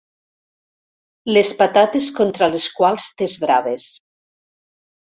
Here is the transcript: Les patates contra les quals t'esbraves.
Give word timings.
Les 1.37 1.51
patates 1.61 2.09
contra 2.17 2.51
les 2.57 2.67
quals 2.81 3.07
t'esbraves. 3.21 3.89